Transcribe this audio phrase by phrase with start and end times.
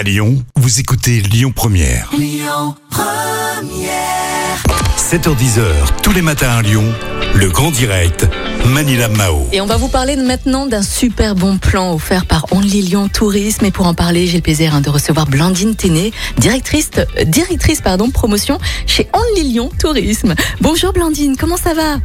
[0.00, 2.10] À Lyon, vous écoutez Lyon Première.
[4.96, 6.86] 7h10h, tous les matins à Lyon,
[7.34, 8.26] le grand direct,
[8.64, 9.46] Manila Mao.
[9.52, 13.66] Et on va vous parler maintenant d'un super bon plan offert par Only Lyon Tourisme.
[13.66, 18.08] Et pour en parler, j'ai le plaisir de recevoir Blandine Téné, directrice, euh, directrice pardon,
[18.08, 20.34] promotion chez Only Lyon Tourisme.
[20.62, 21.98] Bonjour Blandine, comment ça va?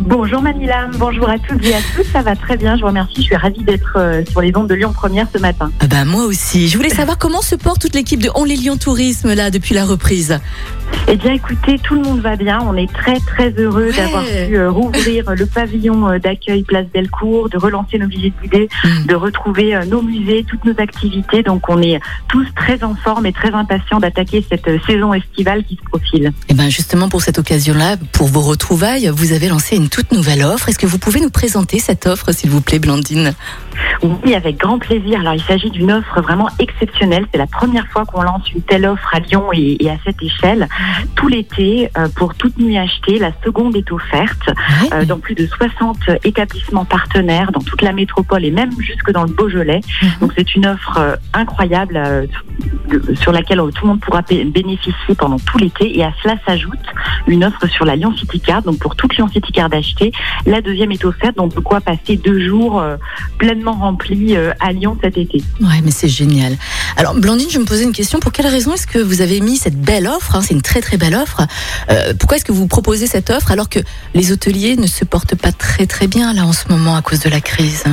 [0.00, 3.14] Bonjour Manila, bonjour à toutes et à tous, ça va très bien, je vous remercie,
[3.18, 5.70] je suis ravie d'être euh, sur les ondes de Lyon Première ce matin.
[5.78, 8.76] Ah bah, Moi aussi, je voulais savoir comment se porte toute l'équipe de Only Lyon
[8.76, 10.40] Tourisme là depuis la reprise?
[11.06, 13.96] Eh bien écoutez, tout le monde va bien, on est très très heureux Ouais.
[13.96, 18.68] d'avoir pu euh, rouvrir le pavillon euh, d'accueil Place Delcourt, de relancer nos visites guidées,
[18.84, 19.06] Mm.
[19.06, 23.26] de retrouver euh, nos musées, toutes nos activités, donc on est tous très en forme
[23.26, 26.32] et très impatients d'attaquer cette euh, saison estivale qui se profile.
[26.48, 30.42] Et ben justement pour cette occasion-là, pour vos retrouvailles, vous avez lancé une toute nouvelle
[30.42, 30.68] offre.
[30.68, 33.34] Est-ce que vous pouvez nous présenter cette offre, s'il vous plaît, Blandine?
[34.02, 35.20] Oui, avec grand plaisir.
[35.20, 37.26] Alors, il s'agit d'une offre vraiment exceptionnelle.
[37.32, 40.22] C'est la première fois qu'on lance une telle offre à Lyon et, et à cette
[40.22, 40.68] échelle.
[41.14, 44.88] Tout l'été, euh, pour toute nuit achetée, la seconde est offerte Ouais.
[44.92, 49.24] euh, dans plus de 60 établissements partenaires dans toute la métropole et même jusque dans
[49.24, 49.80] le Beaujolais.
[50.02, 50.08] Mhm.
[50.20, 52.00] Donc, c'est une offre euh, incroyable
[52.98, 55.98] de- sur laquelle euh, tout le monde pourra bé- bénéficier pendant tout l'été.
[55.98, 56.78] Et à cela s'ajoute
[57.26, 58.62] une offre sur la Lyon City Card.
[58.62, 60.12] Donc, pour toute Lyon City Card achetée,
[60.46, 61.36] la deuxième est offerte.
[61.36, 62.96] Donc, de quoi passer deux jours euh,
[63.38, 65.42] pleinement remplis euh, à Lyon cet été.
[65.60, 66.56] Ouais, mais c'est génial.
[66.96, 68.18] Alors, Blandine, je me posais une question.
[68.20, 70.80] Pour quelle raison est-ce que vous avez mis cette belle offre hein, C'est une très
[70.80, 71.42] très belle offre.
[71.90, 73.78] Euh, pourquoi est-ce que vous proposez cette offre alors que
[74.14, 77.20] les hôteliers ne se portent pas très très bien là en ce moment à cause
[77.20, 77.84] de la crise?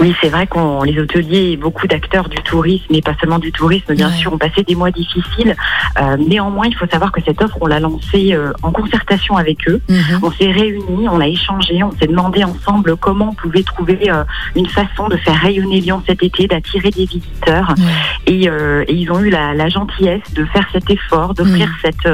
[0.00, 3.50] Oui, c'est vrai qu'on les hôteliers et beaucoup d'acteurs du tourisme, et pas seulement du
[3.52, 4.16] tourisme, bien Ouais.
[4.16, 5.56] sûr, ont passé des mois difficiles.
[6.00, 9.68] Euh, néanmoins, il faut savoir que cette offre, on l'a lancée euh, en concertation avec
[9.68, 9.80] eux.
[9.88, 10.20] Mhm.
[10.22, 14.22] On s'est réunis, on a échangé, on s'est demandé ensemble comment on pouvait trouver euh,
[14.54, 17.74] une façon de faire rayonner Lyon cet été, d'attirer des visiteurs.
[18.26, 21.72] Et, et ils ont eu la, la gentillesse de faire cet effort, d'offrir Mm.
[21.84, 22.08] cette,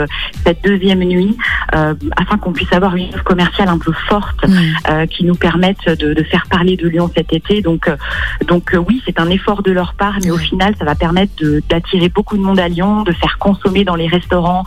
[0.45, 1.37] cette deuxième nuit,
[1.73, 5.07] afin qu'on puisse avoir une offre commerciale un peu forte Mhm.
[5.09, 7.63] qui nous permettent de, de faire parler de Lyon cet été.
[7.63, 7.91] Donc,
[8.47, 11.61] donc oui, c'est un effort de leur part, mais au final, ça va permettre de-
[12.09, 14.65] beaucoup de monde à Lyon, de faire consommer dans les restaurants,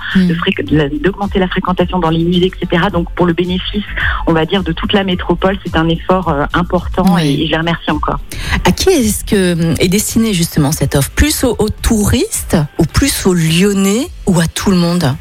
[0.72, 2.84] la- d'augmenter la fréquentation dans les musées, etc.
[2.92, 3.84] Donc, pour le bénéfice,
[4.28, 7.52] on va dire, de toute la métropole, c'est un effort euh, important et, et je
[7.52, 8.20] les remercie encore.
[8.66, 11.12] À qui est-ce que est destinée justement cette offre?
[11.12, 15.16] Plus aux, aux touristes ou plus aux Lyonnais ou à tout le monde?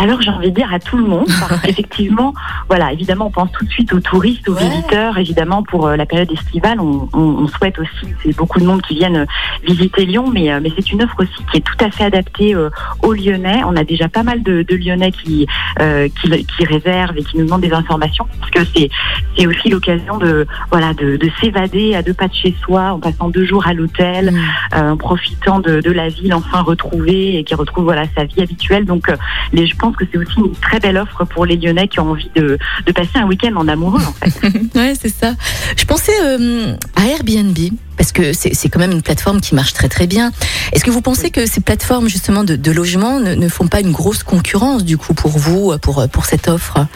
[0.00, 2.32] Alors j'ai envie de dire à tout le monde, parce qu'effectivement,
[2.68, 4.68] voilà, évidemment, on pense tout de suite aux touristes, aux Ouais.
[4.68, 5.18] visiteurs.
[5.18, 8.80] Évidemment, pour euh, la période estivale, on, on- on souhaite aussi, c'est beaucoup de monde
[8.82, 9.26] qui viennent euh,
[9.66, 12.54] visiter Lyon, mais, euh, mais c'est une offre aussi qui est tout à fait adaptée
[12.54, 12.70] euh,
[13.02, 13.62] aux Lyonnais.
[13.66, 15.46] On a déjà pas mal de, de Lyonnais qui,
[15.80, 18.90] euh, qui qui réservent et qui nous demandent des informations, parce que c'est
[19.36, 23.00] c'est aussi l'occasion de voilà de, de s'évader à deux pas de chez soi, en
[23.00, 24.38] passant deux jours à l'hôtel, Mhm.
[24.76, 28.40] euh, en profitant de, de la ville enfin retrouvée et qui retrouve voilà sa vie
[28.42, 28.84] habituelle.
[28.84, 29.16] Donc, euh,
[29.52, 32.10] les, je pense que c'est aussi une très belle offre pour les Lyonnais qui ont
[32.10, 34.00] envie de, de passer un week-end en amoureux.
[34.06, 34.48] En fait.
[34.74, 35.34] Ouais, c'est ça.
[35.76, 37.56] Je pensais euh, à Airbnb
[37.96, 40.30] parce que c'est quand même une plateforme qui marche très très bien.
[40.72, 43.80] Est-ce que vous pensez que ces plateformes justement de, de logement ne, ne font pas
[43.80, 46.86] une grosse concurrence du coup pour vous, pour pour cette offre?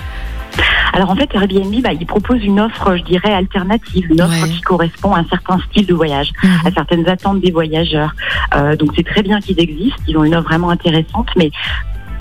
[0.92, 4.48] Alors en fait, Airbnb, bah, il propose une offre, je dirais, alternative, une offre Ouais.
[4.50, 6.31] qui correspond à un certain style de voyage,
[6.66, 8.14] à certaines attentes des voyageurs.
[8.54, 11.50] Euh, donc c'est très bien qu'ils existent, ils ont une offre vraiment intéressante, mais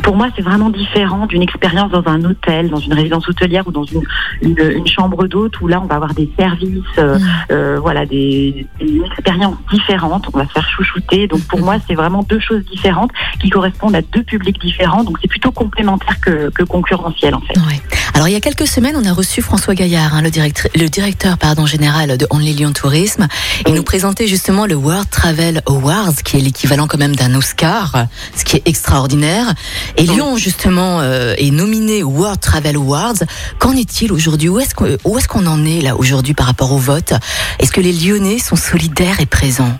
[0.03, 3.71] pour moi, c'est vraiment différent d'une expérience dans un hôtel, dans une résidence hôtelière ou
[3.71, 4.01] dans une,
[4.41, 7.27] une, une chambre d'hôte où là, on va avoir des services, euh, Mhm.
[7.51, 10.27] euh, voilà, des, une expérience différente.
[10.33, 11.27] On va se faire chouchouter.
[11.27, 15.03] Donc pour moi, c'est vraiment deux choses différentes qui correspondent à deux publics différents.
[15.03, 17.57] Donc c'est plutôt complémentaire que, que concurrentiel en fait.
[17.59, 17.79] Ouais.
[18.21, 20.87] Alors il y a quelques semaines, on a reçu François Gaillard, hein, le, directeur, le
[20.89, 23.27] directeur pardon, général de Only Lyon Tourisme.
[23.65, 23.71] Oui.
[23.71, 28.05] nous présentait justement le World Travel Awards, qui est l'équivalent quand même d'un Oscar,
[28.35, 29.55] ce qui est extraordinaire.
[29.97, 30.03] Et.
[30.03, 33.23] Lyon justement euh, est nominé World Travel Awards.
[33.57, 34.49] Qu'en est-il aujourd'hui?
[34.49, 37.13] Où est-ce qu'on qu'on en est là aujourd'hui par rapport au vote?
[37.57, 39.79] Est-ce que les Lyonnais sont solidaires et présents?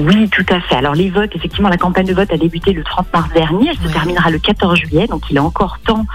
[0.00, 0.74] Oui, tout à fait.
[0.76, 3.68] Alors les votes, effectivement, la campagne de vote a débuté le 30 mars dernier.
[3.70, 3.92] Elle se Ouais.
[3.92, 5.06] terminera le 14 juillet.
[5.06, 6.06] Donc il est encore temps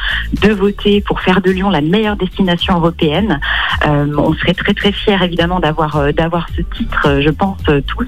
[0.42, 3.40] de voter pour faire de Lyon la meilleure destination européenne.
[3.88, 7.60] Euh, on serait très très fiers évidemment d'avoir euh, d'avoir ce titre, euh, je pense
[7.70, 8.08] euh, tous.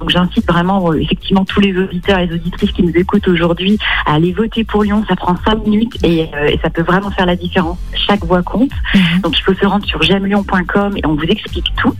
[0.00, 4.14] Donc j'incite vraiment effectivement tous les auditeurs et les auditrices qui nous écoutent aujourd'hui à
[4.14, 5.04] aller voter pour Lyon.
[5.08, 7.78] Ça prend cinq minutes et, et ça peut vraiment faire la différence.
[8.06, 8.70] Chaque voix compte.
[8.94, 9.20] Mhm.
[9.22, 11.94] Donc il faut se rendre sur j'aime Lyon.com et on vous explique tout.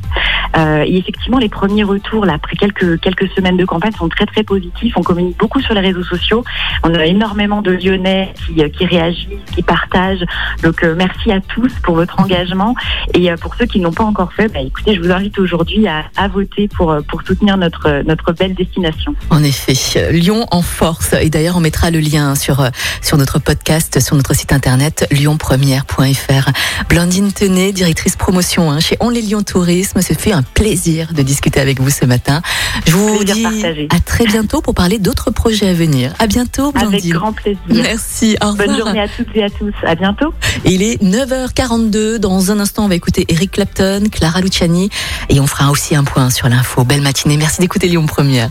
[0.86, 4.42] Et effectivement, les premiers retours, là, après quelques quelques semaines de campagne sont très très
[4.42, 4.96] positifs.
[4.96, 6.44] On communique beaucoup sur les réseaux sociaux.
[6.84, 10.24] On a énormément de Lyonnais qui, qui réagissent, qui partagent.
[10.62, 12.74] Donc merci à tous pour votre engagement
[13.14, 16.04] et pour ceux qui n'ont pas encore fait, bah, écoutez, je vous invite aujourd'hui à,
[16.28, 19.14] voter pour pour soutenir notre notre belle destination.
[19.30, 19.74] En effet,
[20.10, 21.14] Lyon en force.
[21.20, 22.64] Et d'ailleurs, on mettra le lien sur
[23.00, 26.50] sur notre podcast, sur notre site internet lyonpremière.fr.
[26.88, 31.22] Blandine Tenet, directrice promotion hein, chez On les Lyon Tourisme, se fait un plaisir de
[31.22, 32.42] discuter avec vous ce matin.
[32.86, 33.46] Je vous dis
[33.90, 36.14] à très bientôt pour parler d'autres projets à venir.
[36.18, 36.94] À bientôt, Blandine.
[36.94, 37.60] Avec grand plaisir.
[37.68, 38.36] Merci.
[38.42, 38.66] Au revoir.
[38.66, 39.74] Bonne journée à toutes et à tous.
[39.84, 40.32] À bientôt.
[40.64, 42.16] Il est 9h42.
[42.16, 44.90] Dans un instant, on va écouter Eric Clapton, Clara Luciani
[45.28, 46.84] et on fera aussi un point sur l'info.
[46.84, 47.36] Belle matinée.
[47.36, 48.50] Merci d'écouter Lyon Première.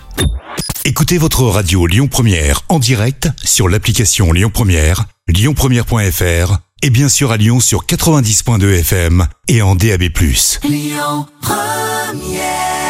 [0.84, 7.32] Écoutez votre radio Lyon Première en direct sur l'application Lyon Première, lyonpremière.fr et bien sûr
[7.32, 10.04] à Lyon sur 90.2 FM et en DAB+.
[10.64, 12.85] Lyon Première